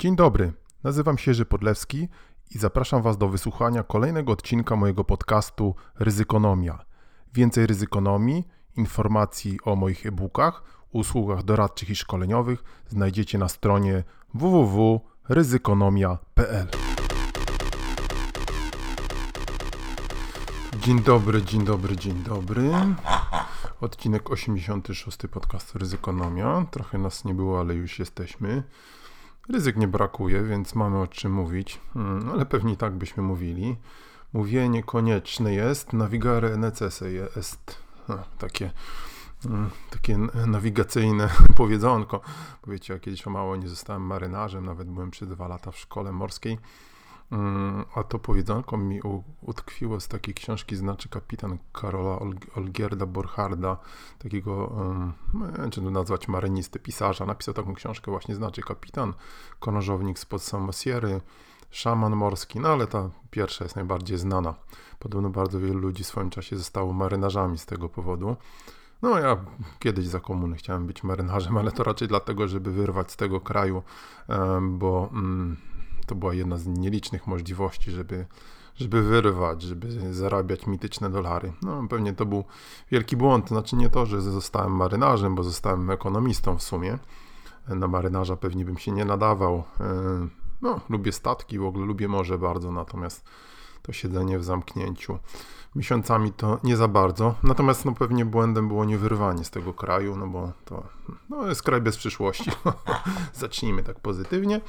[0.00, 0.52] Dzień dobry,
[0.84, 2.08] nazywam się Jerzy Podlewski
[2.50, 6.84] i zapraszam Was do wysłuchania kolejnego odcinka mojego podcastu Ryzykonomia.
[7.34, 16.68] Więcej ryzykonomii, informacji o moich e-bookach, usługach doradczych i szkoleniowych znajdziecie na stronie www.ryzykonomia.pl.
[20.82, 22.70] Dzień dobry, dzień dobry, dzień dobry.
[23.80, 26.66] Odcinek 86 podcastu Ryzykonomia.
[26.70, 28.62] Trochę nas nie było, ale już jesteśmy.
[29.52, 33.76] Ryzyk nie brakuje, więc mamy o czym mówić, hmm, ale pewnie tak byśmy mówili.
[34.32, 37.78] Mówienie konieczne jest, navigare necesse jest.
[38.38, 38.70] takie,
[39.42, 42.20] hmm, takie nawigacyjne powiedzonko.
[42.62, 46.12] Powiecie, ja kiedyś o mało nie zostałem marynarzem, nawet byłem przez dwa lata w szkole
[46.12, 46.58] morskiej.
[47.30, 49.00] Hmm, a to powiedzonko mi
[49.40, 52.18] utkwiło z takiej książki Znaczy kapitan Karola
[52.56, 53.76] Olgierda Borcharda,
[54.18, 54.76] takiego,
[55.58, 57.26] wiem czy to nazwać marynisty, pisarza.
[57.26, 59.14] Napisał taką książkę właśnie Znaczy kapitan,
[59.60, 61.20] konożownik spod Samosiery,
[61.70, 64.54] szaman morski, no ale ta pierwsza jest najbardziej znana.
[64.98, 68.36] Podobno bardzo wielu ludzi w swoim czasie zostało marynarzami z tego powodu.
[69.02, 69.36] No ja
[69.78, 73.82] kiedyś za komuny chciałem być marynarzem, ale to raczej dlatego, żeby wyrwać z tego kraju,
[74.62, 75.56] bo mm,
[76.10, 78.26] to była jedna z nielicznych możliwości, żeby,
[78.76, 81.52] żeby wyrwać, żeby zarabiać mityczne dolary.
[81.62, 82.44] No pewnie to był
[82.90, 86.98] wielki błąd, znaczy nie to, że zostałem marynarzem, bo zostałem ekonomistą w sumie.
[87.68, 89.62] Na marynarza pewnie bym się nie nadawał.
[89.80, 90.28] E,
[90.62, 93.24] no, lubię statki, w ogóle lubię morze bardzo, natomiast
[93.82, 95.18] to siedzenie w zamknięciu
[95.74, 97.34] miesiącami to nie za bardzo.
[97.42, 100.86] Natomiast no, pewnie błędem było nie wyrwanie z tego kraju, no bo to
[101.28, 102.50] no, jest kraj bez przyszłości.
[103.34, 104.60] Zacznijmy tak pozytywnie.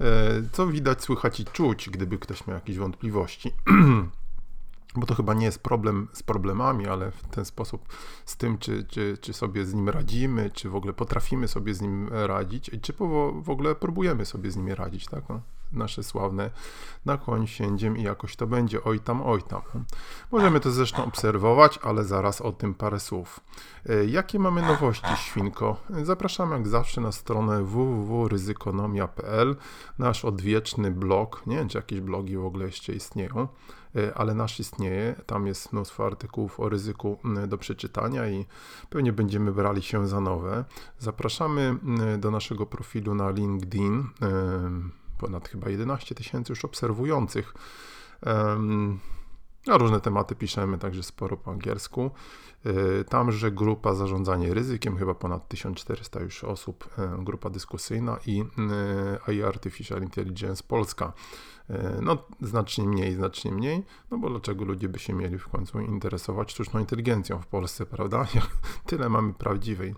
[0.00, 0.06] E,
[0.52, 3.52] co widać, słychać i czuć, gdyby ktoś miał jakieś wątpliwości.
[4.96, 7.88] bo to chyba nie jest problem z problemami, ale w ten sposób
[8.24, 11.80] z tym, czy, czy, czy sobie z nim radzimy, czy w ogóle potrafimy sobie z
[11.80, 12.92] nim radzić, czy
[13.42, 15.28] w ogóle próbujemy sobie z nim radzić, tak?
[15.28, 15.40] No
[15.76, 16.50] nasze sławne
[17.04, 19.62] na koń siędziem i jakoś to będzie, oj tam, oj tam.
[20.32, 23.40] Możemy to zresztą obserwować, ale zaraz o tym parę słów.
[23.88, 25.76] E, jakie mamy nowości, Świnko?
[26.02, 29.56] Zapraszam jak zawsze na stronę www.ryzykonomia.pl,
[29.98, 33.48] nasz odwieczny blog, nie wiem czy jakieś blogi w ogóle jeszcze istnieją,
[33.96, 38.46] e, ale nasz istnieje, tam jest mnóstwo artykułów o ryzyku do przeczytania i
[38.90, 40.64] pewnie będziemy brali się za nowe.
[40.98, 41.76] Zapraszamy
[42.18, 44.04] do naszego profilu na LinkedIn,
[45.18, 47.54] ponad chyba 11 tysięcy już obserwujących.
[49.66, 52.10] Na różne tematy piszemy, także sporo po angielsku.
[52.64, 59.28] E, tamże grupa zarządzanie ryzykiem, chyba ponad 1400 już osób, e, grupa dyskusyjna i e,
[59.28, 61.12] AI Artificial Intelligence Polska.
[61.70, 65.80] E, no, znacznie mniej, znacznie mniej, no bo dlaczego ludzie by się mieli w końcu
[65.80, 68.26] interesować sztuczną inteligencją w Polsce, prawda?
[68.86, 69.94] Tyle mamy prawdziwej,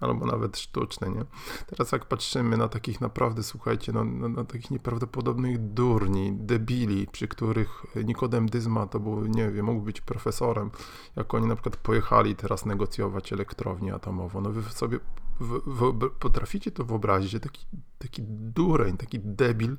[0.00, 1.24] albo nawet sztucznej, nie?
[1.66, 7.28] Teraz jak patrzymy na takich naprawdę, słuchajcie, no, na, na takich nieprawdopodobnych durni, debili, przy
[7.28, 10.70] których Nikodem Dyzma to był, nie wiem, mógł być profesorem,
[11.16, 14.98] jak oni na przykład pojechali teraz negocjować elektrownię atomową, no wy sobie
[15.40, 17.66] w, w, potraficie to wyobrazić, że taki,
[17.98, 19.76] taki dureń, taki debil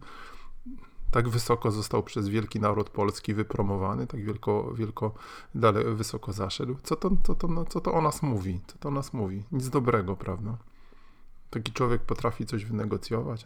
[1.12, 5.14] tak wysoko został przez wielki naród polski wypromowany, tak wielko, wielko
[5.56, 6.76] dalej wysoko zaszedł.
[6.84, 8.62] Co to, co, to, no, co to o nas mówi?
[8.68, 9.44] Co to o nas mówi?
[9.52, 10.58] Nic dobrego, prawda?
[11.50, 13.46] Taki człowiek potrafi coś wynegocjować.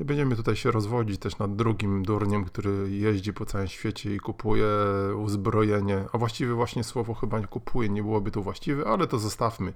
[0.00, 4.20] Nie będziemy tutaj się rozwodzić też nad drugim durniem, który jeździ po całym świecie i
[4.20, 4.66] kupuje
[5.16, 6.04] uzbrojenie.
[6.12, 9.72] A właściwie właśnie słowo chyba nie kupuje, nie byłoby to właściwe, ale to zostawmy.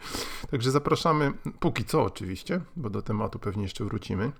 [0.51, 4.33] Także zapraszamy, póki co oczywiście, bo do tematu pewnie jeszcze wrócimy.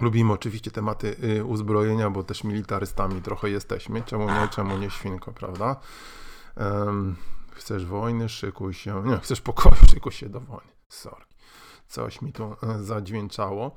[0.00, 4.02] Lubimy oczywiście tematy y, uzbrojenia, bo też militarystami trochę jesteśmy.
[4.02, 5.76] Czemu nie, czemu nie świnko, prawda?
[6.56, 7.16] Um,
[7.52, 9.02] chcesz wojny, szykuj się.
[9.06, 10.72] Nie, chcesz pokoju, szykuj się do wojny.
[10.88, 11.24] Sorry.
[11.88, 13.76] Coś mi tu e, zadźwięczało.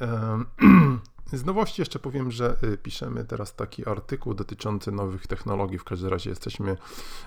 [0.00, 0.46] Um,
[1.32, 5.78] z nowości jeszcze powiem, że y, piszemy teraz taki artykuł dotyczący nowych technologii.
[5.78, 6.76] W każdym razie jesteśmy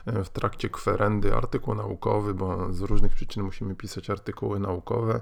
[0.05, 5.21] e, w trakcie kwerendy, artykuł naukowy, bo z różnych przyczyn musimy pisać artykuły naukowe.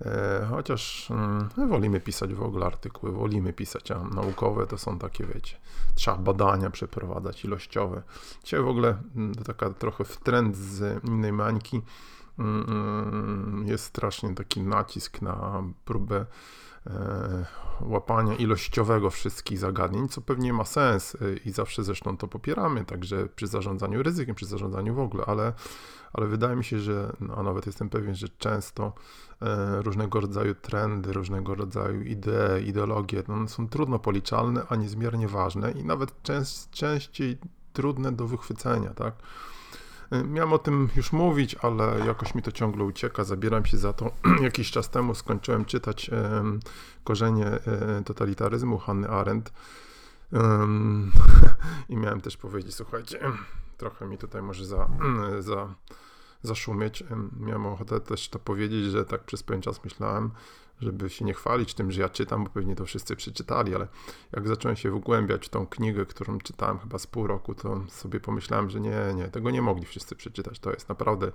[0.00, 5.26] E, chociaż hmm, wolimy pisać w ogóle artykuły, wolimy pisać, a naukowe to są takie,
[5.26, 5.56] wiecie,
[5.94, 8.02] trzeba badania przeprowadzać ilościowe.
[8.44, 11.82] Dzisiaj w ogóle hmm, to taka trochę w trend z innej mańki
[12.36, 16.26] hmm, jest strasznie taki nacisk na próbę
[17.80, 23.26] łapania ilościowego wszystkich zagadnień, co pewnie ma sens e, i zawsze zresztą to popieramy, także
[23.26, 25.52] przy zarządzaniu ryzykiem, przy zarządzaniu w ogóle, ale,
[26.12, 28.92] ale wydaje mi się, że, no, a nawet jestem pewien, że często
[29.42, 35.72] e, różnego rodzaju trendy, różnego rodzaju idee, ideologie no, są trudno policzalne, a niezmiernie ważne
[35.72, 37.38] i nawet częst, częściej
[37.72, 39.14] trudne do wychwycenia, tak?
[40.10, 44.10] Miałem o tym już mówić, ale jakoś mi to ciągle ucieka, zabieram się za to.
[44.42, 46.10] Jakiś czas temu skończyłem czytać
[47.04, 47.50] Korzenie
[48.04, 49.52] totalitaryzmu Hanny Arendt
[51.88, 53.20] i miałem też powiedzieć, słuchajcie,
[53.76, 54.88] trochę mi tutaj może za,
[55.40, 55.74] za,
[56.42, 57.04] zaszumieć.
[57.40, 60.30] Miałem ochotę też to powiedzieć, że tak przez pewien czas myślałem,
[60.80, 63.88] żeby się nie chwalić tym, że ja czytam, bo pewnie to wszyscy przeczytali, ale
[64.32, 68.20] jak zacząłem się wgłębiać w tą knigę, którą czytałem chyba z pół roku, to sobie
[68.20, 70.58] pomyślałem, że nie, nie, tego nie mogli wszyscy przeczytać.
[70.58, 71.32] To jest naprawdę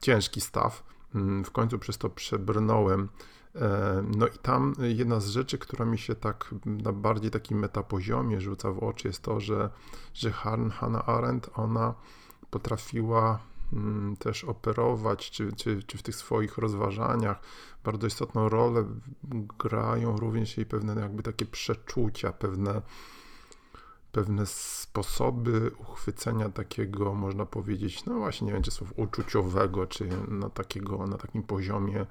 [0.00, 0.82] ciężki staw.
[1.14, 3.08] Mm, w końcu przez to przebrnąłem.
[3.54, 8.40] E, no i tam jedna z rzeczy, która mi się tak na bardziej takim metapoziomie
[8.40, 9.70] rzuca w oczy, jest to, że,
[10.14, 11.94] że Hannah Arendt, ona
[12.50, 13.38] potrafiła
[14.18, 17.40] też operować, czy, czy, czy w tych swoich rozważaniach
[17.84, 18.84] bardzo istotną rolę
[19.58, 22.82] grają również jej pewne jakby takie przeczucia, pewne,
[24.12, 30.50] pewne sposoby uchwycenia takiego, można powiedzieć, no właśnie, nie wiem, czy słów uczuciowego, czy na,
[30.50, 32.06] takiego, na takim poziomie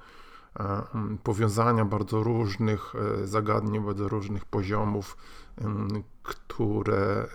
[0.59, 5.17] e, mm, powiązania bardzo różnych e, zagadnień, bardzo różnych poziomów,
[6.23, 7.27] które,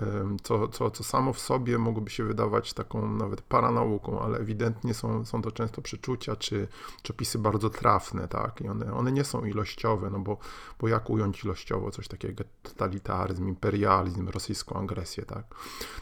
[0.43, 5.25] co, co, co samo w sobie mogłoby się wydawać taką nawet paranauką, ale ewidentnie są,
[5.25, 6.69] są to często przeczucia czy,
[7.03, 10.39] czy opisy bardzo trafne, tak, i one, one nie są ilościowe, no bo,
[10.81, 15.45] bo jak ująć ilościowo coś takiego jak totalitaryzm, imperializm, rosyjską agresję, tak.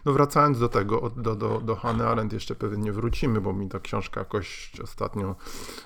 [0.05, 3.81] No wracając do tego, do, do, do Hany Arendt jeszcze pewnie wrócimy, bo mi ta
[3.81, 5.35] książka jakoś ostatnio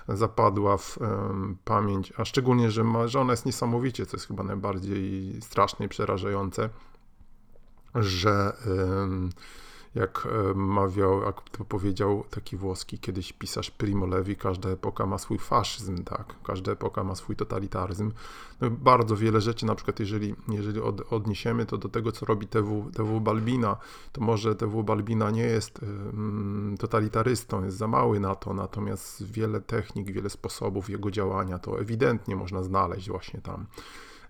[0.08, 4.42] zapadła w um, pamięć, a szczególnie, że, ma, że ona jest niesamowicie, co jest chyba
[4.42, 6.19] najbardziej straszne i przerażające,
[7.94, 8.52] że
[9.94, 15.38] jak mawiał, jak to powiedział taki włoski kiedyś pisarz Primo Levi, każda epoka ma swój
[15.38, 18.12] faszyzm, tak, każda epoka ma swój totalitaryzm.
[18.61, 22.46] No, bardzo wiele rzeczy, na przykład jeżeli, jeżeli od, odniesiemy to do tego, co robi
[22.46, 23.76] TW, TW Balbina,
[24.12, 25.81] to może TW Balbina nie jest
[26.78, 32.37] totalitarystą, jest za mały na to, natomiast wiele technik, wiele sposobów jego działania to ewidentnie
[32.37, 33.66] można znaleźć właśnie tam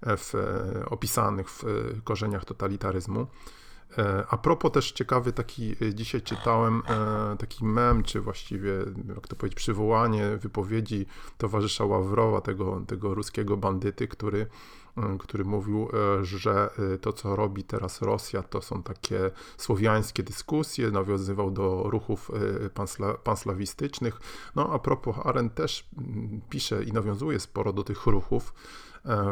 [0.02, 1.66] w, e, opisanych w e,
[2.04, 3.26] korzeniach totalitaryzmu.
[3.98, 6.82] E, a propos też ciekawy taki, dzisiaj czytałem
[7.38, 8.72] taki mem, czy właściwie,
[9.14, 11.06] jak to powiedzieć, przywołanie wypowiedzi
[11.38, 14.46] towarzysza Ławrowa, tego, tego ruskiego bandyty, który,
[15.18, 15.88] który mówił,
[16.22, 16.70] że
[17.00, 22.30] to, co robi teraz Rosja, to są takie słowiańskie dyskusje, nawiązywał do ruchów
[22.74, 24.20] pansla, panslawistycznych.
[24.56, 25.88] No a propos, Arendt też
[26.50, 28.52] pisze i nawiązuje sporo do tych ruchów,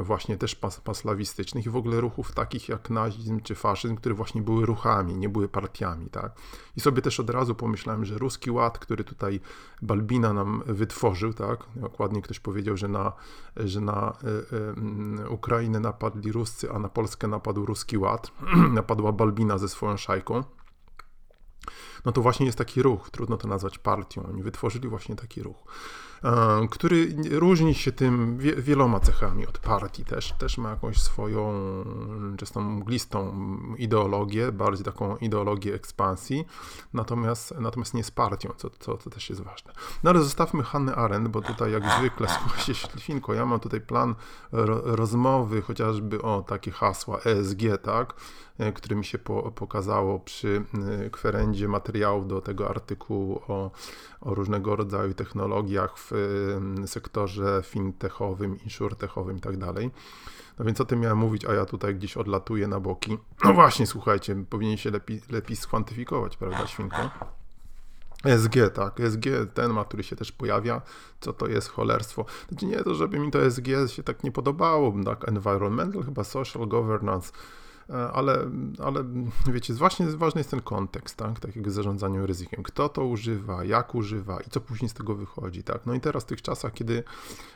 [0.02, 4.42] właśnie też pas, paslawistycznych i w ogóle ruchów takich jak nazizm czy faszyzm, które właśnie
[4.42, 6.32] były ruchami, nie były partiami, tak.
[6.76, 9.40] I sobie też od razu pomyślałem, że ruski ład, który tutaj
[9.82, 13.12] Balbina nam wytworzył, tak, dokładnie ktoś powiedział, że na,
[13.56, 14.16] że na
[15.18, 18.32] y, y, Ukrainę napadli Ruscy, a na Polskę napadł ruski ład,
[18.72, 20.44] napadła Balbina ze swoją szajką,
[22.04, 25.64] no to właśnie jest taki ruch, trudno to nazwać partią, oni wytworzyli właśnie taki ruch.
[26.24, 31.52] E, który różni się tym wieloma cechami od partii też, też ma jakąś swoją
[32.36, 33.34] często mglistą
[33.78, 36.44] ideologię, bardziej taką ideologię ekspansji,
[36.92, 39.72] natomiast, natomiast nie z partią, co, co, co też jest ważne.
[40.02, 44.14] No ale zostawmy Hannę Arendt, bo tutaj jak zwykle, słuchajcie, Ślifinko, ja mam tutaj plan
[44.82, 48.14] rozmowy chociażby o takie hasła ESG, tak,
[48.74, 50.64] które mi się po, pokazało przy
[51.06, 53.70] e, kwerendzie materiałów do tego artykułu o,
[54.20, 56.12] o różnego rodzaju technologiach w
[56.86, 59.54] sektorze fintechowym, insurtechowym i tak.
[60.58, 63.18] No więc o tym miałem mówić, a ja tutaj gdzieś odlatuję na boki.
[63.44, 67.10] No właśnie, słuchajcie, powinien się lepiej, lepiej skwantyfikować, prawda, świnko?
[68.24, 70.82] SG, tak, SG, ten ma, który się też pojawia,
[71.20, 72.24] co to jest cholerstwo.
[72.48, 76.68] Znaczy nie to, żeby mi to SG się tak nie podobało, tak, environmental, chyba social
[76.68, 77.36] governance, E,
[78.12, 78.50] ale,
[78.84, 79.04] ale
[79.54, 82.62] wiecie, właśnie ważny jest ten kontekst, tak, takiego zarządzania ryzykiem.
[82.62, 85.86] Kto to używa, jak używa i co później z tego wychodzi, tak.
[85.86, 87.04] No i teraz w tych czasach, kiedy,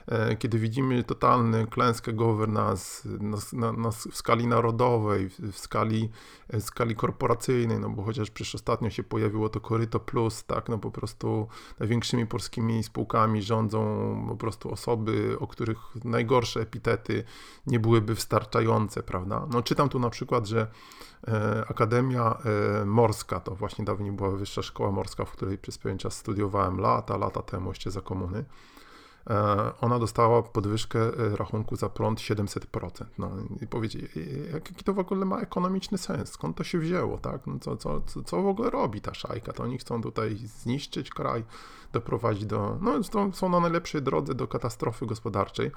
[0.06, 3.08] e, kiedy widzimy totalny klęskę governance
[3.52, 6.10] na, na, w skali narodowej, w skali,
[6.52, 10.78] w skali korporacyjnej, no bo chociaż przecież ostatnio się pojawiło to Koryto Plus, tak, no
[10.78, 11.48] po prostu
[11.80, 13.82] największymi polskimi spółkami rządzą
[14.28, 17.24] po prostu osoby, o których najgorsze epitety
[17.66, 19.46] nie byłyby wystarczające, prawda.
[19.50, 20.66] No czytam tu na przykład przykład, że
[21.28, 22.38] e, Akademia
[22.80, 26.80] e, Morska, to właśnie dawniej była Wyższa Szkoła Morska, w której przez pewien czas studiowałem
[26.80, 28.44] lata, lata temu, jeszcze za komuny,
[29.30, 30.98] e, ona dostała podwyżkę
[31.36, 33.04] rachunku za prąd 700%.
[33.18, 33.98] No i powiecie,
[34.52, 36.32] jaki to w ogóle ma ekonomiczny sens?
[36.32, 37.46] Skąd to się wzięło, tak?
[37.46, 39.52] No co, co, co w ogóle robi ta szajka?
[39.52, 41.44] To oni chcą tutaj zniszczyć kraj,
[41.92, 43.00] doprowadzić do, no
[43.32, 45.70] są na najlepszej drodze do katastrofy gospodarczej.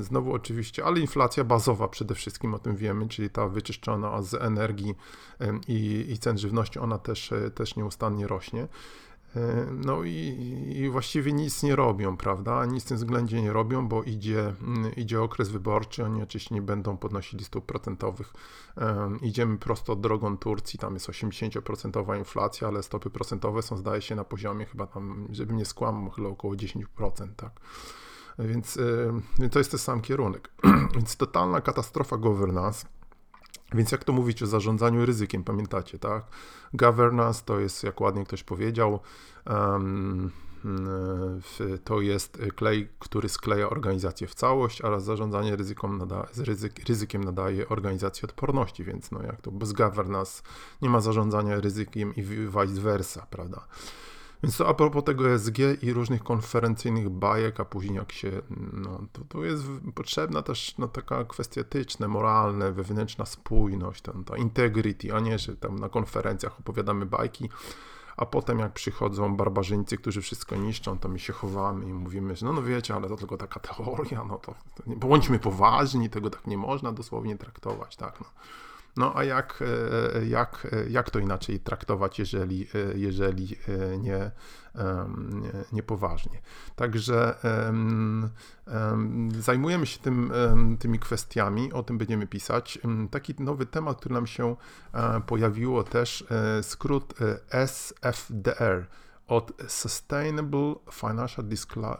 [0.00, 4.94] Znowu oczywiście, ale inflacja bazowa przede wszystkim, o tym wiemy, czyli ta wyczyszczona z energii
[5.68, 8.68] i, i cen żywności, ona też, e, też nieustannie rośnie.
[9.36, 10.12] E, no i,
[10.76, 12.66] i, właściwie nic nie robią, prawda?
[12.66, 16.62] Nic w tym względzie nie robią, bo idzie, mm, idzie okres wyborczy, oni oczywiście nie
[16.62, 18.32] będą podnosili stóp procentowych.
[19.22, 24.24] idziemy prosto drogą Turcji, tam jest 80% inflacja, ale stopy procentowe są zdaje się na
[24.24, 26.84] poziomie chyba tam, żebym nie skłamał, chyba około 10%,
[27.36, 27.52] tak?
[28.38, 28.78] Więc,
[29.38, 30.50] więc to jest ten sam kierunek.
[30.94, 32.86] więc totalna katastrofa governance.
[33.74, 36.24] Więc jak to mówić o zarządzaniu ryzykiem, pamiętacie, tak?
[36.74, 39.00] Governance to jest, jak ładnie ktoś powiedział,
[39.46, 40.30] um,
[41.84, 47.68] to jest klej, który skleja organizację w całość, oraz zarządzanie ryzykiem, nada, ryzyk, ryzykiem nadaje
[47.68, 50.42] organizacji odporności, więc no jak to bez governance
[50.82, 53.66] nie ma zarządzania ryzykiem i vice versa, prawda?
[54.42, 58.42] Więc to a propos tego ESG i różnych konferencyjnych bajek, a później jak się,
[58.72, 59.64] no to, to jest
[59.94, 65.56] potrzebna też no, taka kwestia etyczna, moralna, wewnętrzna spójność, ta, ta integrity, a nie, że
[65.56, 67.48] tam na konferencjach opowiadamy bajki,
[68.16, 72.46] a potem jak przychodzą barbarzyńcy, którzy wszystko niszczą, to my się chowamy i mówimy, że
[72.46, 76.30] no, no wiecie, ale to tylko taka teoria, no to, to nie, bądźmy poważni, tego
[76.30, 78.26] tak nie można dosłownie traktować, tak, no.
[78.98, 84.30] No a jak, e, jak, jak to inaczej traktować, jeżeli, e, jeżeli e, nie,
[85.72, 86.40] nie poważnie?
[86.76, 87.34] Także
[89.38, 90.32] zajmujemy się tym,
[90.78, 92.78] tymi kwestiami, o tym będziemy pisać.
[93.10, 94.56] Taki nowy temat, który nam się
[95.26, 96.24] pojawiło też,
[96.62, 97.14] skrót
[97.50, 98.86] SFDR
[99.28, 101.44] od Sustainable Financial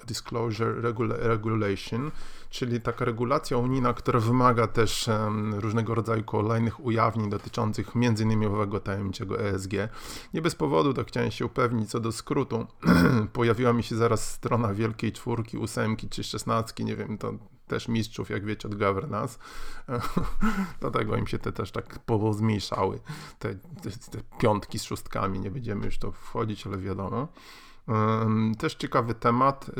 [0.06, 2.10] Disclosure Regulation,
[2.50, 5.10] czyli taka regulacja unijna, która wymaga też
[5.52, 8.46] różnego rodzaju kolejnych ujawnień dotyczących m.in.
[8.46, 9.72] owego tajemniczego ESG.
[10.34, 12.66] Nie bez powodu, tak chciałem się upewnić co do skrótu.
[13.32, 17.32] Pojawiła mi się zaraz strona wielkiej czwórki, ósemki czy szesnastki, nie wiem, to
[17.68, 19.38] też mistrzów, jak wiecie, od governance.
[20.80, 23.00] Dlatego im się te też tak pozmniejszały.
[23.38, 27.28] Te, te, te piątki z szóstkami, nie będziemy już to wchodzić, ale wiadomo.
[28.58, 29.70] Też ciekawy temat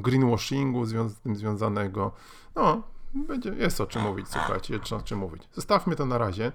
[0.00, 2.12] greenwashingu z tym związanego.
[2.54, 2.82] No,
[3.14, 5.48] będzie, jest o czym mówić, słuchajcie, jest o czym mówić.
[5.52, 6.52] Zostawmy to na razie.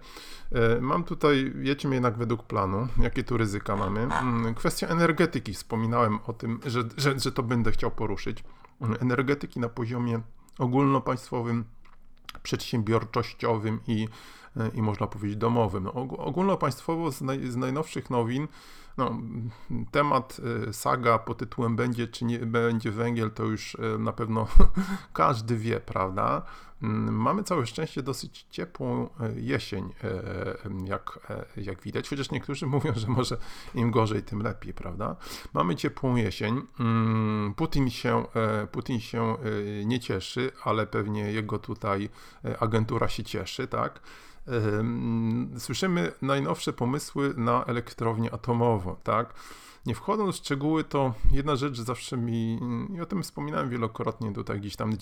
[0.51, 3.99] E, mam tutaj, jedźmy jednak według planu, jakie tu ryzyka mamy.
[3.99, 8.43] Mm, kwestia energetyki, wspominałem o tym, że, że, że to będę chciał poruszyć.
[8.99, 10.21] Energetyki na poziomie
[10.59, 11.65] ogólnopaństwowym,
[12.43, 14.07] przedsiębiorczościowym i,
[14.57, 15.83] e, i można powiedzieć domowym.
[15.83, 18.47] No, ogólnopaństwowo z, naj, z najnowszych nowin
[18.98, 19.22] no,
[19.91, 20.38] temat
[20.69, 24.48] y, saga pod tytułem będzie czy nie będzie węgiel, to już y, na pewno
[25.13, 26.41] każdy wie, prawda?
[26.84, 29.93] Mm, mamy całe szczęście dosyć ciepłą y, jesień,
[30.86, 31.19] jak,
[31.58, 33.38] jak widać, chociaż niektórzy mówią, że może
[33.75, 35.15] im gorzej, tym lepiej, prawda?
[35.53, 36.62] Mamy ciepłą jesień.
[36.79, 38.25] Mm, Putin się,
[38.72, 39.38] Putin się
[39.86, 42.10] nie cieszy, ale pewnie jego tutaj
[42.60, 44.01] agentura się cieszy, tak?
[45.58, 49.34] Słyszymy najnowsze pomysły na elektrownię atomową, tak?
[49.86, 52.60] Nie wchodząc w szczegóły, to jedna rzecz zawsze mi,
[52.96, 54.93] i o tym wspominałem wielokrotnie, tutaj gdzieś tam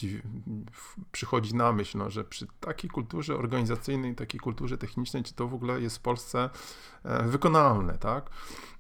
[1.12, 5.54] przychodzi na myśl, no, że przy takiej kulturze organizacyjnej, takiej kulturze technicznej, czy to w
[5.54, 6.50] ogóle jest w Polsce
[7.04, 8.30] e, wykonalne, tak?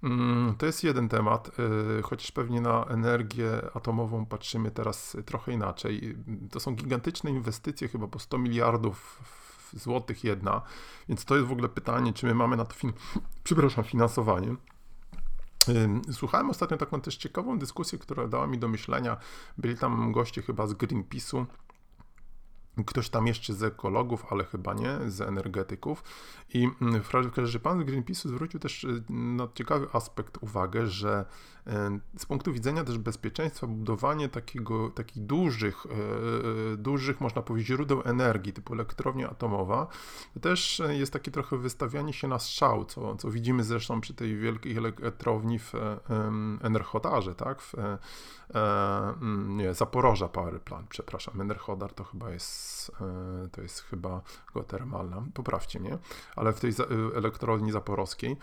[0.03, 1.51] Mm, to jest jeden temat,
[1.99, 6.17] e, chociaż pewnie na energię atomową patrzymy teraz trochę inaczej.
[6.51, 9.21] To są gigantyczne inwestycje, chyba po 100 miliardów
[9.73, 10.61] złotych jedna,
[11.09, 12.93] więc to jest w ogóle pytanie, czy my mamy na to fin
[13.43, 14.55] przepraszam, finansowanie.
[16.11, 19.17] Słuchałem ostatnio taką też ciekawą dyskusję, która dała mi do myślenia.
[19.57, 21.45] Byli tam goście chyba z Greenpeace'u,
[22.85, 26.03] ktoś tam jeszcze z ekologów, ale chyba nie, z energetyków.
[26.53, 30.87] I mm, w każdym razie pan z Greenpeace'u zwrócił też y, na ciekawy aspekt uwagę,
[30.87, 31.25] że
[32.17, 38.53] z punktu widzenia też bezpieczeństwa budowanie takiego, takich dużych, e, dużych, można powiedzieć, źródeł energii,
[38.53, 39.87] typu elektrownia atomowa,
[40.41, 44.77] też jest takie trochę wystawianie się na strzał, co, co widzimy zresztą przy tej wielkiej
[44.77, 45.73] elektrowni w
[46.61, 47.61] Enerchodarze, tak?
[47.61, 47.97] W, e,
[49.47, 52.66] nie, Zaporoża Power Plant, przepraszam, Enerchodar to chyba jest,
[53.51, 54.21] to jest chyba
[54.53, 55.97] geotermalna, poprawcie mnie,
[56.35, 56.73] ale w tej
[57.15, 58.37] elektrowni zaporowskiej,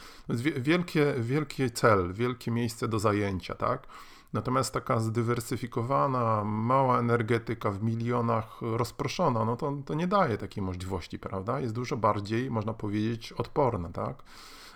[0.56, 3.86] wielkie, wielkie cel, wielkie miejsce do zajęcia, tak?
[4.32, 11.18] Natomiast taka zdywersyfikowana, mała energetyka w milionach rozproszona, no to, to nie daje takiej możliwości,
[11.18, 11.60] prawda?
[11.60, 14.22] Jest dużo bardziej, można powiedzieć, odporna, tak?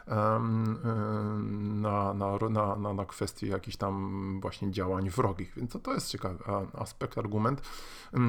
[0.09, 5.53] Na, na, na, na, na kwestie jakichś tam właśnie działań wrogich.
[5.57, 7.63] Więc to, to jest ciekawy aspekt, argument,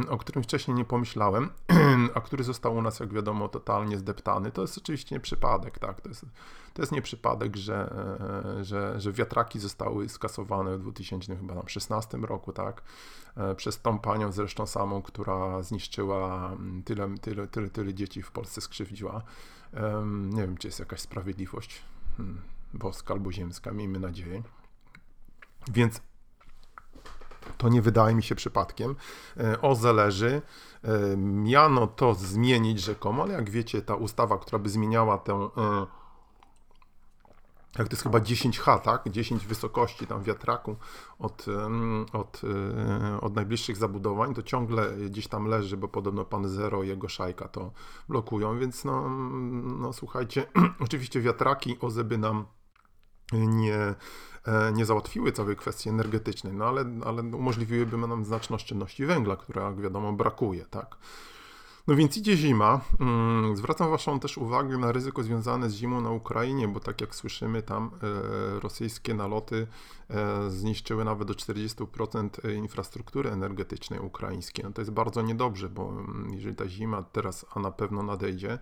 [0.09, 1.50] o którym wcześniej nie pomyślałem,
[2.15, 4.51] a który został u nas, jak wiadomo, totalnie zdeptany.
[4.51, 6.01] To jest oczywiście nie przypadek, tak?
[6.01, 6.25] To jest,
[6.74, 7.93] to jest nie przypadek, że,
[8.59, 12.81] e, że, że wiatraki zostały skasowane w 2016 roku, tak?
[13.38, 16.51] E, przez tą panią zresztą samą, która zniszczyła
[16.86, 19.21] tyle, tyle, tyle, tyle dzieci w Polsce skrzywdziła.
[20.29, 21.81] Nie wiem, czy jest jakaś sprawiedliwość
[22.17, 22.41] hmm,
[22.73, 24.43] boska albo ziemska, miejmy nadzieję.
[25.71, 26.01] Więc
[27.57, 28.95] to nie wydaje mi się przypadkiem.
[29.38, 30.41] E, o zależy.
[31.17, 35.49] Miano to zmienić rzekomo, ale jak wiecie, ta ustawa, która by zmieniała tę e,
[37.77, 39.09] jak to jest chyba 10H, tak?
[39.09, 40.75] 10 wysokości tam wiatraku
[41.19, 41.45] od,
[42.13, 46.88] od, e, od najbliższych zabudowań, to ciągle gdzieś tam leży, bo podobno pan Zero i
[46.88, 47.71] jego szajka to
[48.09, 49.09] blokują, więc no,
[49.79, 50.45] no słuchajcie,
[50.85, 52.45] oczywiście wiatraki OZE by nam
[53.33, 53.95] nie,
[54.45, 59.63] e, nie załatwiły całej kwestii energetycznej, no ale, ale umożliwiłyby nam znaczną oszczędności węgla, która
[59.63, 60.97] jak wiadomo brakuje, tak?
[61.89, 62.81] No więc idzie zima.
[63.00, 67.15] Mm, zwracam Waszą też uwagę na ryzyko związane z zimą na Ukrainie, bo tak jak
[67.15, 69.67] słyszymy, tam e, rosyjskie naloty
[70.10, 74.65] e, zniszczyły nawet do 40% infrastruktury energetycznej ukraińskiej.
[74.65, 78.60] No to jest bardzo niedobrze, bo mm, jeżeli ta zima teraz, a na pewno nadejdzie,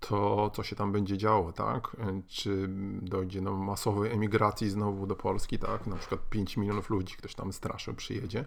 [0.00, 1.96] to co się tam będzie działo, tak?
[2.26, 2.68] Czy
[3.02, 5.86] dojdzie do masowej emigracji znowu do Polski, tak?
[5.86, 8.44] Na przykład 5 milionów ludzi ktoś tam straszył, przyjedzie.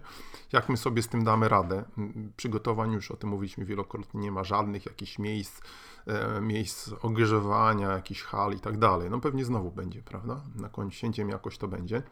[0.52, 1.84] Jak my sobie z tym damy radę?
[2.36, 5.60] Przygotowań już o tym mówiliśmy wielokrotnie, nie ma żadnych jakichś miejsc,
[6.06, 9.10] e, miejsc ogrzewania, jakichś hal i tak dalej.
[9.10, 10.40] No pewnie znowu będzie, prawda?
[10.54, 12.02] Na końciem jakoś to będzie.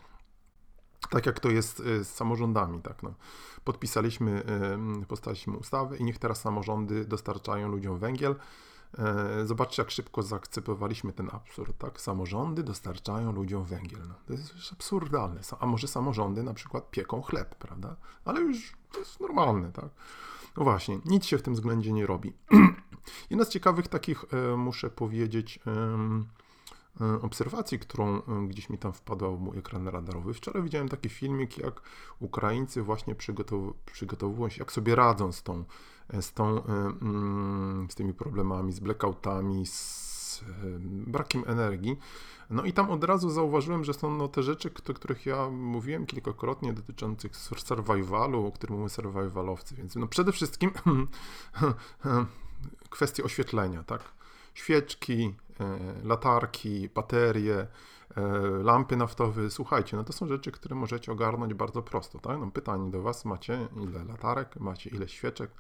[1.11, 3.15] Tak jak to jest e, z samorządami, tak no.
[3.65, 4.43] Podpisaliśmy,
[5.03, 8.35] e, postaliśmy ustawę i niech teraz samorządy dostarczają ludziom węgiel,
[9.45, 12.01] zobaczcie, jak szybko zaakceptowaliśmy ten absurd, tak?
[12.01, 14.01] Samorządy dostarczają ludziom węgiel.
[14.09, 15.41] No, to jest już absurdalne.
[15.61, 17.97] A może samorządy na przykład pieką chleb, prawda?
[18.25, 19.89] Ale już to jest normalne, tak?
[20.57, 22.33] No właśnie, nic się w tym względzie nie robi.
[23.31, 25.73] Jedna z ciekawych takich, e, muszę powiedzieć, e,
[27.23, 30.35] obserwacji, którą gdzieś mi tam wpadła w mój ekran radarowy.
[30.35, 31.83] Wczoraj widziałem taki filmik, jak
[32.21, 33.61] Ukraińcy właśnie przygotow
[33.93, 35.65] przygotowują się, jak sobie radzą z tą
[36.21, 36.73] z, tą, e,
[37.03, 41.99] mm, z tymi problemami, z blackoutami, z e, brakiem energii.
[42.51, 46.07] No i tam od razu zauważyłem, że są no, te rzeczy, o których ja mówiłem
[46.07, 49.75] kilkakrotnie, dotyczących survivalu, o którym mówią survivalowcy.
[49.75, 50.71] Więc no przede wszystkim
[52.91, 54.03] kwestie oświetlenia, tak?
[54.55, 55.46] Świeczki, e,
[56.05, 57.67] latarki, baterie,
[58.63, 59.51] lampy naftowe.
[59.51, 62.41] Słuchajcie, no to są rzeczy, które możecie ogarnąć bardzo prosto, tak?
[62.41, 65.51] No pytanie do Was, macie ile latarek, macie ile świeczek,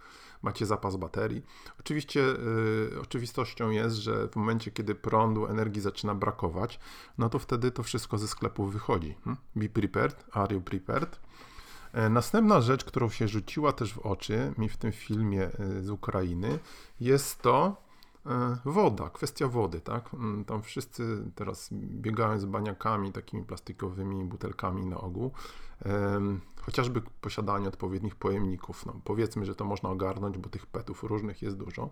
[0.43, 1.43] macie zapas baterii.
[1.81, 6.81] Oczywiście y, oczywistością jest, że w momencie, kiedy prądu, energii zaczyna brakować,
[7.19, 9.15] no to wtedy to wszystko ze sklepów wychodzi.
[9.25, 9.43] Hmm?
[9.57, 11.21] Be prepared, are you prepared?
[11.93, 16.59] E, następna rzecz, którą się rzuciła też w oczy mi w tym filmie z Ukrainy,
[17.01, 17.86] jest to, E,
[18.65, 20.15] woda, kwestia wody, tak?
[20.15, 25.33] Mm, tam wszyscy teraz biegają z baniakami, takimi plastikowymi butelkami na ogół.
[26.63, 28.87] Chociażby posiadanie odpowiednich pojemników.
[28.87, 31.91] No, powiedzmy, że to można ogarnąć, bo tych petów różnych jest dużo.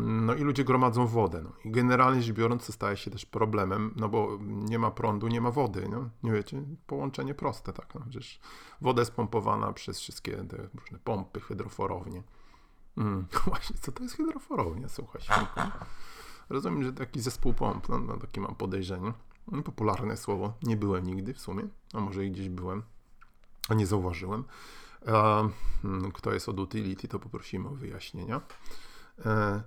[0.00, 1.42] No i ludzie gromadzą wodę.
[1.42, 1.50] No.
[1.64, 5.40] I generalnie rzecz biorąc, to staje się też problemem, no bo nie ma prądu, nie
[5.40, 5.88] ma wody.
[5.90, 6.08] No.
[6.22, 7.94] Nie wiecie, połączenie proste, tak?
[7.94, 8.40] No, przecież
[8.80, 12.22] woda jest pompowana przez wszystkie te różne pompy, hydroforownie.
[12.96, 15.22] Mm, właśnie, co to jest hydroforownia, słuchaj,
[16.50, 19.12] Rozumiem, że taki zespół pomp, no, no takie mam podejrzenie.
[19.52, 21.62] No, popularne słowo, nie byłem nigdy w sumie,
[21.94, 22.82] a może i gdzieś byłem,
[23.68, 24.44] a nie zauważyłem.
[25.06, 25.48] E,
[26.14, 28.40] kto jest od utility, to poprosimy o wyjaśnienia.
[29.26, 29.62] E,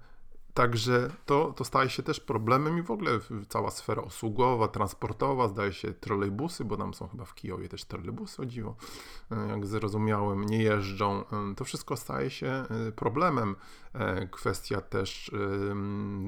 [0.54, 3.12] Także to, to staje się też problemem i w ogóle
[3.50, 8.42] cała sfera usługowa, transportowa, zdaje się trolejbusy, bo tam są chyba w Kijowie też trolejbusy,
[8.42, 8.76] o dziwo,
[9.32, 11.20] e, jak zrozumiałem, nie jeżdżą.
[11.20, 13.56] E, to wszystko staje się e, problemem.
[14.32, 15.32] Kwestia też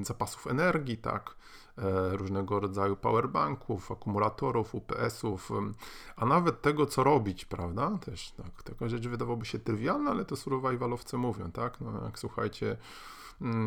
[0.02, 1.36] zapasów energii, tak,
[2.12, 5.50] różnego rodzaju powerbanków, akumulatorów, UPS-ów,
[6.16, 7.98] a nawet tego, co robić, prawda?
[8.04, 11.80] Też tak, taka rzecz wydawałoby się trywialna, ale to survivalowcy mówią, tak?
[11.80, 12.76] No, jak słuchajcie,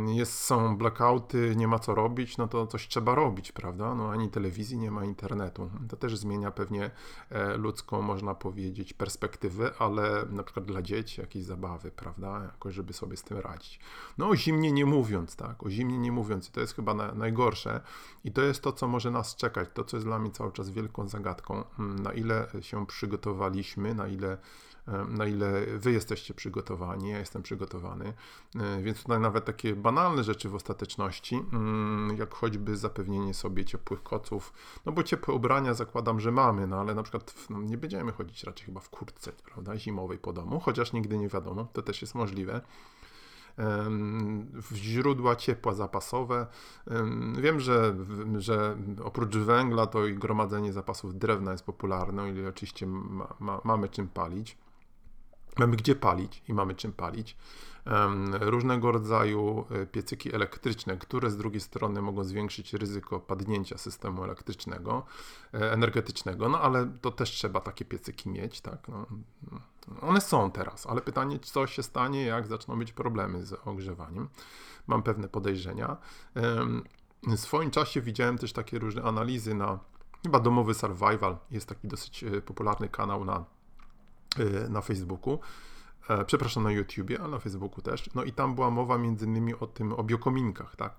[0.08, 3.96] jest, są blackouty, nie ma co robić, no to coś trzeba robić, prawda?
[3.96, 5.70] No ani telewizji nie ma internetu.
[5.90, 6.92] To też zmienia pewnie
[7.30, 12.44] e, ludzką, można powiedzieć, perspektywę, ale na przykład dla dzieci jakieś zabawy, prawda?
[12.44, 13.80] Jakoś, żeby sobie z tym radzić.
[14.18, 15.64] No o zimnie nie mówiąc, tak?
[15.64, 17.82] O zimnie nie mówiąc, i to jest chyba na, najgorsze.
[18.24, 20.70] I to jest to, co może nas czekać, to, co jest dla mnie cały czas
[20.70, 24.38] wielką zagadką, mm, na ile się przygotowaliśmy, na ile
[25.08, 28.14] na ile wy jesteście przygotowani, ja jestem przygotowany.
[28.56, 34.04] E, więc tutaj nawet takie banalne rzeczy w ostateczności, mm, jak choćby zapewnienie sobie ciepłych
[34.04, 34.54] koców,
[34.86, 38.44] no bo ciepłe ubrania zakładam, że mamy, no ale na przykład no, nie będziemy chodzić
[38.44, 42.16] raczej chyba w kurtce, prawda, zimowej po domu, chociaż nigdy nie wiadomo, to też jest
[42.16, 42.62] możliwe
[44.74, 46.48] źródła ciepła zapasowe.
[47.42, 47.96] Wiem, że,
[48.38, 53.90] że oprócz węgla to i gromadzenie zapasów drewna jest popularne, ile oczywiście ma, ma, mamy
[53.90, 54.58] czym palić
[55.60, 57.38] mamy gdzie palić i mamy czym palić.
[58.40, 65.06] Różnego rodzaju e, piecyki elektryczne, które z drugiej strony mogą zwiększyć ryzyko padnięcia systemu elektrycznego,
[65.54, 68.88] e, energetycznego, no ale to też trzeba takie piecyki mieć, tak.
[68.88, 69.06] No,
[69.52, 69.60] no,
[70.02, 74.30] one są teraz, ale pytanie, co się stanie, jak zaczną być problemy z ogrzewaniem.
[74.88, 75.98] Mam pewne podejrzenia.
[77.24, 79.80] W swoim czasie widziałem też takie różne analizy na
[80.24, 81.38] chyba domowy survival.
[81.52, 83.46] Jest taki dosyć e, popularny kanał na
[84.70, 85.40] na Facebooku,
[86.10, 88.10] e, przepraszam, na YouTubie, a na Facebooku też.
[88.16, 90.94] No i tam była mowa między innymi o tym, o biokominkach, tak?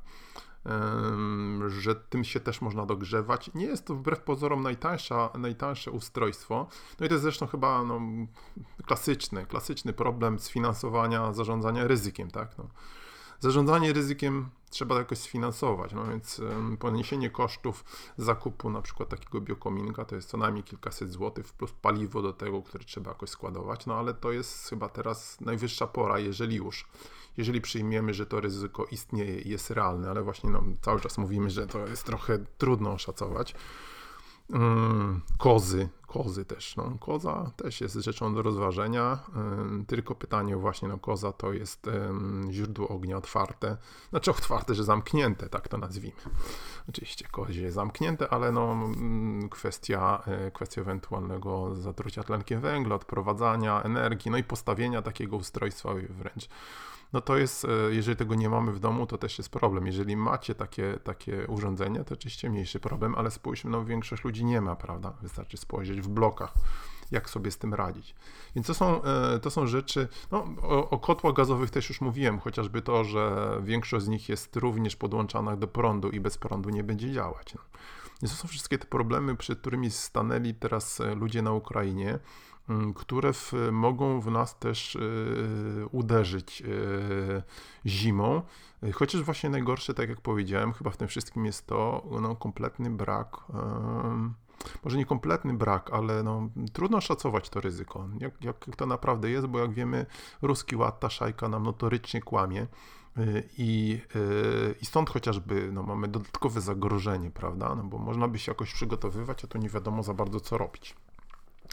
[1.69, 3.51] że tym się też można dogrzewać.
[3.55, 6.69] Nie jest to wbrew pozorom najtańsza, najtańsze ustrojstwo.
[7.01, 8.01] No i to jest zresztą chyba no,
[8.87, 12.59] klasyczny, klasyczny problem sfinansowania, zarządzania ryzykiem, tak?
[12.59, 12.69] No
[13.41, 16.41] zarządzanie ryzykiem trzeba jakoś sfinansować, no więc
[16.79, 17.85] poniesienie kosztów
[18.17, 22.63] zakupu na przykład takiego biokominka to jest co najmniej kilkaset złotych plus paliwo do tego,
[22.63, 26.87] które trzeba jakoś składować, no ale to jest chyba teraz najwyższa pora, jeżeli już,
[27.37, 31.51] jeżeli przyjmiemy, że to ryzyko istnieje i jest realne, ale właśnie no, cały czas mówimy,
[31.51, 33.55] że to jest trochę trudno oszacować,
[34.53, 36.77] Mm, kozy, kozy też.
[36.77, 36.93] No.
[37.01, 39.19] Koza też jest rzeczą do rozważenia,
[39.87, 41.91] tylko pytanie właśnie, no koza to jest
[42.51, 43.77] źródło ognia otwarte,
[44.11, 46.21] znaczy otwarte, że zamknięte, tak to nazwijmy.
[46.89, 48.77] Oczywiście kozie zamknięte, ale no
[49.51, 56.49] kwestia, e, kwestia ewentualnego zatrucia tlenkiem węgla, odprowadzania energii, no i postawienia takiego ustrojstwa wręcz
[57.13, 59.87] no to jest, e, jeżeli tego nie mamy w domu, to też jest problem.
[59.87, 64.61] Jeżeli macie takie, takie urządzenia, to oczywiście mniejszy problem, ale spójrzmy, no większość ludzi nie
[64.61, 65.13] ma, prawda?
[65.23, 66.55] Wystarczy spojrzeć w blokach
[67.11, 68.15] jak sobie z tym radzić.
[68.55, 72.39] Więc to są, e, to są rzeczy, no, o, o, kotłach gazowych też już mówiłem,
[72.39, 76.85] chociażby to, że większość z nich jest również podłączana do prądu i bez prądu nie
[76.85, 77.55] będzie działać.
[77.55, 77.61] No.
[78.23, 82.19] Więc to są wszystkie te problemy, przed którymi stanęli teraz e, ludzie na Ukrainie.
[82.69, 86.63] Mm, które w, mogą w nas też y, uderzyć
[87.87, 88.43] zimą.
[88.95, 93.37] Chociaż właśnie najgorsze, tak jak powiedziałem, chyba w tym wszystkim jest to no, kompletny brak.
[94.85, 98.09] Może nie kompletny brak, ale no, trudno szacować to ryzyko.
[98.21, 100.07] Jak, jak to naprawdę jest, bo jak wiemy,
[100.43, 102.67] ruski ład, ta szajka nam notorycznie kłamie.
[103.19, 104.01] Y, I,
[104.83, 107.75] I stąd chociażby no, mamy dodatkowe zagrożenie, prawda?
[107.75, 110.95] No, bo można by się jakoś przygotowywać, a to nie wiadomo za bardzo co robić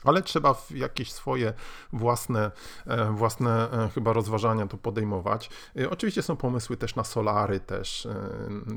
[0.05, 1.53] ale trzeba jakieś swoje
[1.93, 2.51] własne,
[2.87, 5.49] e, własne e, chyba rozważania tu podejmować.
[5.79, 8.07] E, oczywiście są pomysły też na solary też,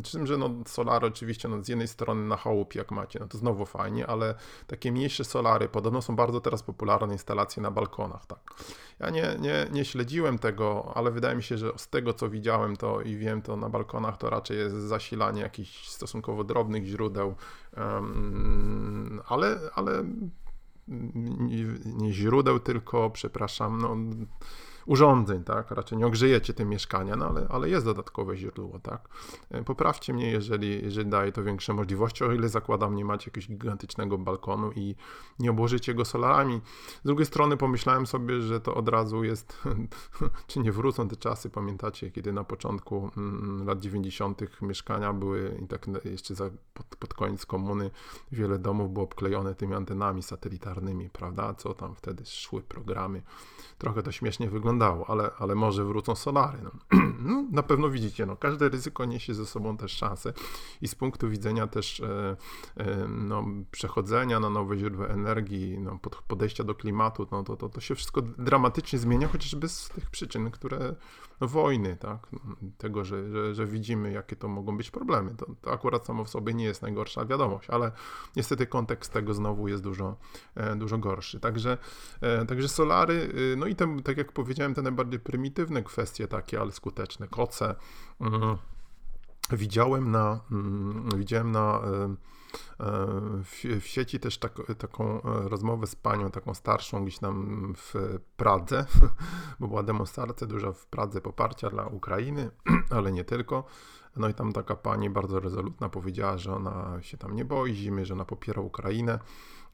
[0.04, 3.28] z tym, że no solary oczywiście no z jednej strony na chałupie jak macie, no
[3.28, 4.34] to znowu fajnie, ale
[4.66, 8.40] takie mniejsze solary podobno są bardzo teraz popularne instalacje na balkonach, tak.
[9.00, 12.76] Ja nie, nie, nie śledziłem tego, ale wydaje mi się, że z tego co widziałem
[12.76, 17.34] to i wiem, to na balkonach to raczej jest zasilanie jakichś stosunkowo drobnych źródeł,
[19.28, 20.04] ale, ale
[21.84, 23.96] nie źródeł, tylko, przepraszam, no,
[24.88, 25.70] urządzeń, tak?
[25.70, 29.08] Raczej nie ogrzejecie tym mieszkania, no ale, ale jest dodatkowe źródło, tak?
[29.50, 33.48] E, poprawcie mnie, jeżeli, jeżeli daje to większe możliwości, o ile zakładam, nie macie jakiegoś
[33.48, 34.94] gigantycznego balkonu i
[35.38, 36.60] nie obłożycie go solarami.
[37.02, 39.62] Z drugiej strony pomyślałem sobie, że to od razu jest,
[40.46, 44.62] czy nie wrócą te czasy, pamiętacie, kiedy na początku mm, lat 90.
[44.62, 47.90] mieszkania były i tak jeszcze za, pod, pod koniec komuny
[48.32, 51.54] wiele domów było obklejone tymi antenami satelitarnymi, prawda?
[51.54, 53.22] Co tam wtedy szły programy.
[53.78, 56.58] Trochę to śmiesznie wygląda wyglądało, ale, ale może wrócą solary.
[56.62, 56.70] No.
[57.18, 57.44] no.
[57.50, 60.32] na pewno widzicie, no, każde ryzyko niesie ze sobą też szansę
[60.82, 62.36] i z punktu widzenia też e,
[62.76, 67.68] e, no, przechodzenia na nowe źródła energii, no, pod, podejścia do klimatu, no, to, to,
[67.68, 70.94] to się wszystko dramatycznie zmienia, chociażby z tych przyczyn, które
[71.40, 72.26] wojny, tak,
[72.78, 75.34] tego, że, że, że widzimy, jakie to mogą być problemy.
[75.34, 77.92] To, to akurat samo w sobie nie jest najgorsza wiadomość, ale
[78.36, 80.16] niestety kontekst tego znowu jest dużo,
[80.54, 81.40] e, dużo gorszy.
[81.40, 81.78] Także,
[82.20, 86.72] e, także solary, y, no i tak jak powiedziałem, te najbardziej prymitywne kwestie takie, ale
[86.72, 87.28] skuteczne.
[87.28, 87.74] Koce.
[88.20, 88.56] Mm,
[89.52, 92.14] widziałem na, mm, widziałem na e,
[93.44, 98.18] w, w sieci też tak, taką e, rozmowę z panią, taką starszą gdzieś tam w
[98.36, 98.86] Pradze,
[99.60, 102.50] bo była demonstracja duża w Pradze poparcia dla Ukrainy,
[102.96, 103.64] ale nie tylko.
[104.16, 108.04] No i tam taka pani bardzo rezolutna powiedziała, że ona się tam nie boi zimy,
[108.04, 109.18] że ona popiera Ukrainę.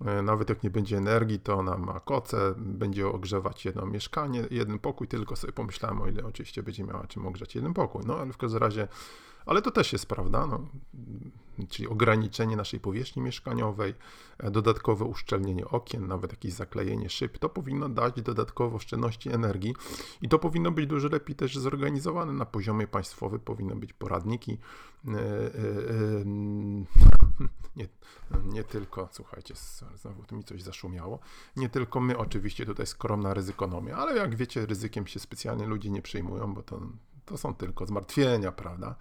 [0.04, 4.78] E, nawet jak nie będzie energii, to ona ma koce, będzie ogrzewać jedno mieszkanie, jeden
[4.78, 8.02] pokój, tylko sobie pomyślałem, o ile oczywiście będzie miała czym ogrzać jeden pokój.
[8.06, 8.88] No ale w każdym razie
[9.46, 10.60] ale to też jest prawda, no,
[11.68, 13.94] czyli ograniczenie naszej powierzchni mieszkaniowej,
[14.38, 19.74] e, dodatkowe uszczelnienie okien, nawet jakieś zaklejenie szyb, to powinno dać dodatkowo oszczędności energii.
[20.22, 22.32] I to powinno być dużo lepiej też zorganizowane.
[22.32, 24.58] Na poziomie państwowym, powinny być poradniki,
[25.08, 25.54] e, e,
[27.76, 27.88] nie,
[28.44, 29.54] nie tylko, słuchajcie,
[29.94, 31.18] znowu tu mi coś zaszumiało,
[31.56, 36.02] nie tylko my oczywiście tutaj skromna ryzykonomia, ale jak wiecie, ryzykiem się specjalnie ludzie nie
[36.02, 36.80] przejmują, bo to
[37.26, 38.94] to są tylko zmartwienia, prawda?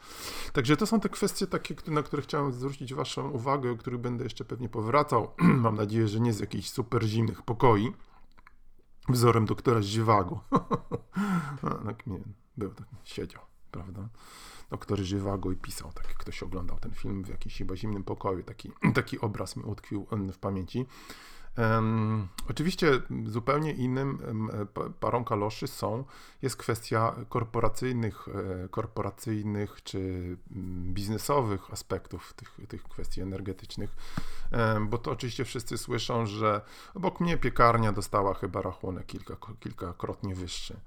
[0.53, 4.23] Także to są te kwestie takie, na które chciałem zwrócić Waszą uwagę, o których będę
[4.23, 5.31] jeszcze pewnie powracał.
[5.65, 7.93] Mam nadzieję, że nie z jakichś super zimnych pokoi,
[9.09, 10.39] wzorem doktora Ziwago.
[11.85, 12.19] tak nie,
[12.57, 14.09] był tak, siedział, prawda?
[14.69, 18.43] Doktor Żywago i pisał, tak jak ktoś oglądał ten film w jakimś chyba zimnym pokoju,
[18.43, 20.85] taki, taki obraz mi utkwił w pamięci.
[21.57, 24.19] Um, oczywiście zupełnie innym
[24.99, 26.03] parą kaloszy są,
[26.41, 33.95] jest kwestia korporacyjnych, e, korporacyjnych czy mm, biznesowych aspektów tych, tych kwestii energetycznych,
[34.51, 36.61] um, bo to oczywiście wszyscy słyszą, że
[36.93, 40.79] obok mnie piekarnia dostała chyba rachunek kilka, kilkakrotnie wyższy.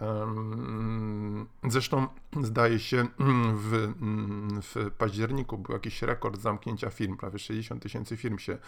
[0.00, 2.06] Um, zresztą
[2.42, 3.06] zdaje się
[3.54, 3.92] w,
[4.62, 8.58] w październiku był jakiś rekord zamknięcia firm, prawie 60 tysięcy firm się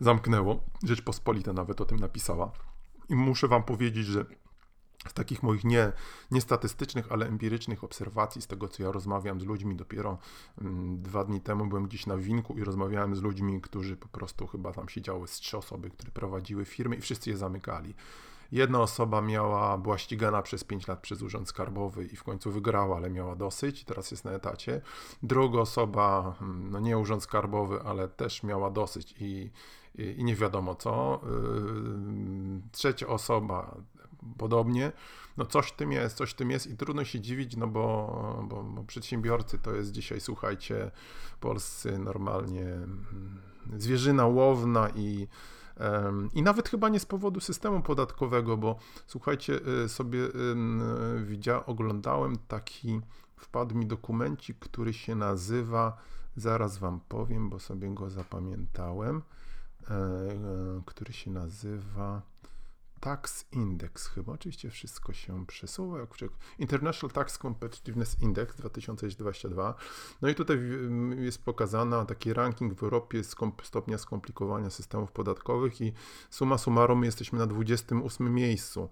[0.00, 0.60] zamknęło.
[0.82, 2.52] Rzecz Rzeczpospolita nawet o tym napisała.
[3.08, 4.24] I muszę Wam powiedzieć, że
[5.08, 5.92] z takich moich nie,
[6.30, 10.18] nie statystycznych, ale empirycznych obserwacji, z tego co ja rozmawiam z ludźmi, dopiero
[10.60, 14.46] mm, dwa dni temu byłem gdzieś na winku i rozmawiałem z ludźmi, którzy po prostu
[14.46, 17.94] chyba tam siedziały z trzy osoby, które prowadziły firmy i wszyscy je zamykali.
[18.52, 22.96] Jedna osoba miała, była ścigana przez 5 lat przez Urząd Skarbowy i w końcu wygrała,
[22.96, 24.80] ale miała dosyć, teraz jest na etacie.
[25.22, 29.50] Druga osoba, mm, no nie Urząd Skarbowy, ale też miała dosyć i
[29.94, 31.20] i nie wiadomo co.
[31.24, 33.76] Y, trzecia osoba
[34.38, 34.92] podobnie.
[35.36, 38.44] No coś w tym jest, coś w tym jest i trudno się dziwić, no bo,
[38.48, 40.90] bo, bo przedsiębiorcy to jest dzisiaj, słuchajcie,
[41.40, 43.40] polscy normalnie mm,
[43.76, 45.28] zwierzyna łowna i
[46.34, 50.18] i nawet chyba nie z powodu systemu podatkowego, bo słuchajcie, y, sobie
[51.24, 53.00] widziałem, oglądałem taki,
[53.36, 55.96] wpadł mi dokumencik, który się nazywa,
[56.36, 59.22] zaraz wam powiem, bo sobie go zapamiętałem.
[59.90, 62.22] E, e, który się nazywa
[63.02, 64.32] Tax Index chyba.
[64.32, 66.06] Oczywiście wszystko się przesuwa.
[66.58, 69.74] International Tax Competitiveness Index 2022.
[70.22, 70.58] No i tutaj
[71.16, 73.22] jest pokazana taki ranking w Europie
[73.62, 75.92] stopnia skomplikowania systemów podatkowych i
[76.30, 78.88] suma summarum jesteśmy na 28 miejscu.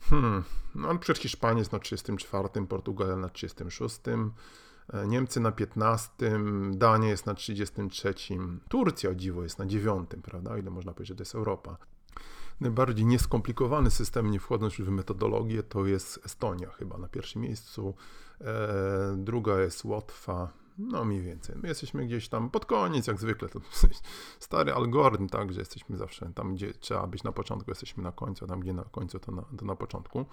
[0.00, 0.44] Hmm.
[0.74, 4.00] No, przed Hiszpanią jest na 34, Portugalia na 36.
[4.08, 6.10] E, Niemcy na 15,
[6.70, 8.14] Dania jest na 33,
[8.68, 10.58] Turcja o dziwo jest na 9, prawda?
[10.58, 11.89] Ile można powiedzieć, że to jest Europa.
[12.60, 17.94] Najbardziej nieskomplikowany system, nie wchodząc w metodologię, to jest Estonia chyba na pierwszym miejscu,
[18.40, 21.56] e, druga jest Łotwa, no mniej więcej.
[21.62, 23.48] My jesteśmy gdzieś tam pod koniec, jak zwykle.
[23.48, 23.60] To
[24.40, 28.44] stary algorytm, tak, że jesteśmy zawsze tam, gdzie trzeba być na początku, jesteśmy na końcu,
[28.44, 30.26] a tam, gdzie na końcu, to na, to na początku.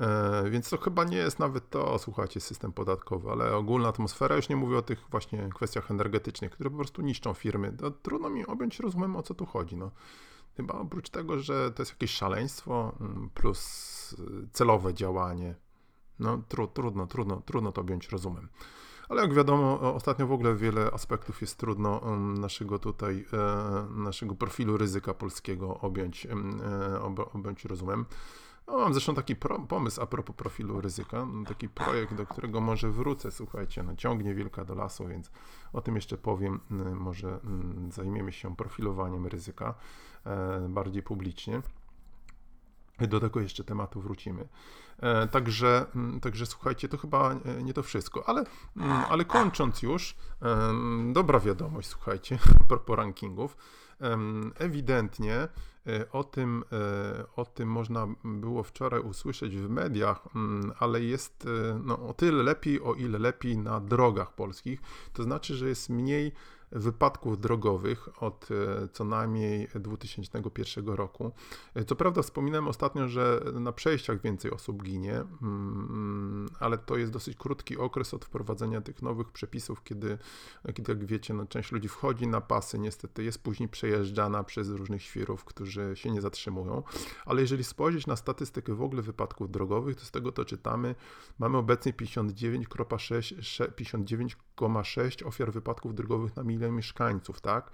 [0.00, 4.48] E, więc to chyba nie jest nawet to, słuchajcie, system podatkowy, ale ogólna atmosfera, już
[4.48, 7.72] nie mówię o tych właśnie kwestiach energetycznych, które po prostu niszczą firmy.
[7.72, 9.76] To trudno mi objąć rozumem, o co tu chodzi.
[9.76, 9.90] No.
[10.56, 14.16] Chyba oprócz tego, że to jest jakieś szaleństwo mm, plus
[14.52, 15.54] celowe działanie,
[16.18, 18.48] no tru, trudno, trudno, trudno to objąć rozumem.
[19.08, 24.34] Ale jak wiadomo, ostatnio w ogóle wiele aspektów jest trudno mm, naszego tutaj, e, naszego
[24.34, 26.60] profilu ryzyka polskiego objąć, mm,
[26.94, 27.00] e,
[27.32, 28.04] objąć rozumem.
[28.66, 32.90] No, mam zresztą taki pro, pomysł a propos profilu ryzyka, taki projekt, do którego może
[32.90, 35.30] wrócę, słuchajcie, no ciągnie wielka do lasu, więc
[35.72, 37.40] o tym jeszcze powiem, y, może
[37.88, 39.74] y, zajmiemy się profilowaniem ryzyka
[40.26, 41.62] e, bardziej publicznie.
[43.00, 44.48] Do tego jeszcze tematu wrócimy.
[44.98, 48.44] E, także, mm, także słuchajcie, to chyba nie to wszystko, ale,
[48.76, 50.16] mm, ale kończąc już,
[51.12, 53.56] dobra wiadomość, słuchajcie, a propos rankingów.
[54.58, 55.48] Ewidentnie
[56.12, 61.80] o tym, e, o tym można było wczoraj usłyszeć w mediach, mm, ale jest e,
[61.84, 64.80] no, o tyle lepiej, o ile lepiej na drogach polskich.
[65.12, 66.32] To znaczy, że jest mniej
[66.72, 71.32] wypadków drogowych od e, co najmniej 2001 roku.
[71.74, 77.12] E, co prawda wspominałem ostatnio, że na przejściach więcej osób ginie, mm, ale to jest
[77.12, 80.18] dosyć krótki okres od wprowadzenia tych nowych przepisów, kiedy,
[80.74, 85.02] kiedy jak wiecie, no, część ludzi wchodzi na pasy, niestety jest później przejeżdżana przez różnych
[85.02, 86.82] świrów, którzy się nie zatrzymują.
[87.24, 90.94] Ale jeżeli spojrzeć na statystykę w ogóle wypadków drogowych, to z tego to czytamy,
[91.38, 97.70] mamy obecnie 59,6 59, 1,6 ofiar wypadków drogowych na milion mieszkańców, tak?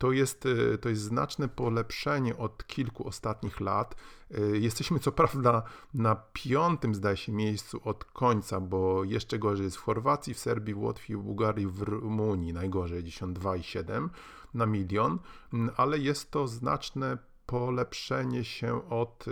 [0.00, 3.94] To jest, y, to jest znaczne polepszenie od kilku ostatnich lat.
[4.38, 5.62] Y, jesteśmy co prawda
[5.94, 10.74] na piątym, zdaje się, miejscu od końca, bo jeszcze gorzej jest w Chorwacji, w Serbii,
[10.74, 14.08] w Łotwie, w Bułgarii, w Rumunii najgorzej 92,7
[14.54, 15.18] na milion,
[15.52, 17.18] mm, ale jest to znaczne
[17.50, 19.24] polepszenie się od,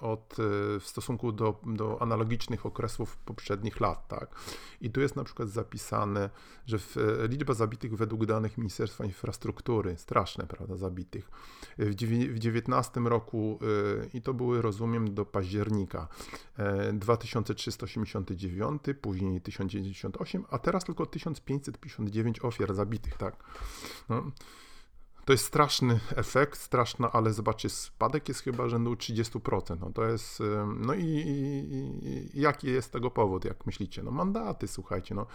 [0.00, 0.36] od, e,
[0.80, 4.08] w stosunku do, do analogicznych okresów poprzednich lat.
[4.08, 4.34] Tak?
[4.80, 6.30] I tu jest na przykład zapisane,
[6.66, 11.30] że w, e, liczba zabitych według danych Ministerstwa Infrastruktury, straszne, prawda, zabitych,
[11.78, 16.08] w 2019 roku, e, i to były, rozumiem, do października,
[16.92, 23.44] 2389, później 1098, a teraz tylko 1559 ofiar zabitych, tak.
[24.08, 24.30] No.
[25.24, 29.76] To jest straszny efekt, straszna, ale zobaczcie, spadek jest chyba rzędu 30%.
[29.80, 30.42] No to jest,
[30.76, 34.02] no i, i, i, jaki jest tego powód, jak myślicie?
[34.02, 35.26] No mandaty, słuchajcie, no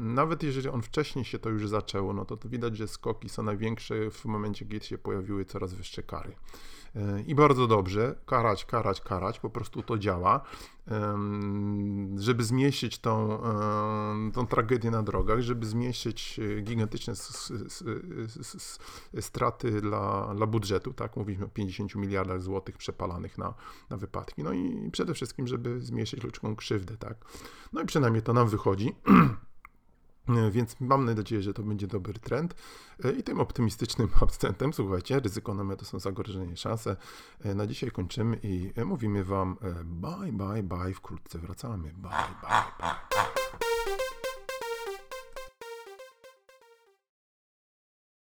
[0.00, 3.42] nawet jeżeli on wcześniej się to już zaczęło, no to, to widać, że skoki są
[3.42, 6.32] największe w momencie, kiedy się pojawiły coraz wyższe kary.
[7.26, 10.40] I bardzo dobrze, karać, karać, karać, po prostu to działa,
[12.16, 13.42] żeby zmniejszyć tą,
[14.32, 17.14] tą tragedię na drogach, żeby zmniejszyć e, gigantyczne
[19.20, 23.54] straty dla, dla budżetu, tak, mówiliśmy o 50 miliardach złotych przepalanych na,
[23.90, 27.16] na wypadki, no i przede wszystkim, żeby zmniejszyć ludzką krzywdę, tak.
[27.72, 28.94] No i przynajmniej to nam wychodzi.
[30.36, 32.54] E, więc mam nadzieję, że to będzie dobry trend.
[33.04, 36.96] E, I tym optymistycznym akcentem, słuchajcie, ryzyko na to są zagrożenie szanse.
[37.44, 40.94] E, na dzisiaj kończymy i mówimy Wam bye, bye, bye.
[40.94, 41.92] Wkrótce wracamy.
[41.92, 42.10] Bye,
[42.42, 43.39] bye, bye.